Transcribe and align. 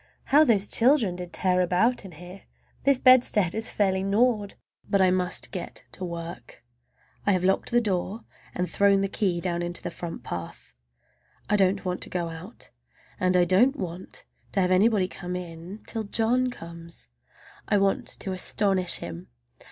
How 0.23 0.43
those 0.43 0.67
children 0.67 1.15
did 1.15 1.31
tear 1.31 1.61
about 1.61 2.01
here! 2.01 2.45
This 2.85 2.97
bedstead 2.97 3.53
is 3.53 3.69
fairly 3.69 4.01
gnawed! 4.01 4.55
But 4.89 4.99
I 4.99 5.11
must 5.11 5.51
get 5.51 5.83
to 5.91 6.03
work. 6.03 6.63
I 7.27 7.33
have 7.33 7.43
locked 7.43 7.69
the 7.69 7.79
door 7.81 8.25
and 8.55 8.67
thrown 8.67 9.01
the 9.01 9.07
key 9.07 9.39
down 9.39 9.61
into 9.61 9.83
the 9.83 9.91
front 9.91 10.23
path. 10.23 10.73
I 11.51 11.55
don't 11.55 11.85
want 11.85 12.01
to 12.01 12.09
go 12.09 12.29
out, 12.29 12.71
and 13.19 13.37
I 13.37 13.45
don't 13.45 13.75
want 13.75 14.23
to 14.53 14.61
have 14.61 14.71
anybody 14.71 15.07
come 15.07 15.35
in, 15.35 15.83
till 15.85 16.05
John 16.05 16.49
comes. 16.49 17.07
I 17.67 17.77
want 17.77 18.07
to 18.21 18.31
astonish 18.31 18.95
him. 18.95 19.27